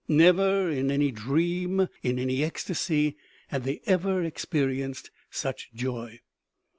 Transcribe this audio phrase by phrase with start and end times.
[0.07, 3.17] Never, in any dream, in any ecstasy,
[3.49, 6.21] had they ever experienced such joy.